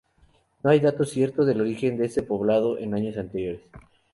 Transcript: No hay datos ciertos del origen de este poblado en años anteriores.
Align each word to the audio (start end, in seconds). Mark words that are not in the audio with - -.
No 0.63 0.71
hay 0.71 0.79
datos 0.79 1.11
ciertos 1.11 1.45
del 1.45 1.61
origen 1.61 1.95
de 1.95 2.05
este 2.05 2.23
poblado 2.23 2.75
en 2.79 2.95
años 2.95 3.17
anteriores. 3.17 3.61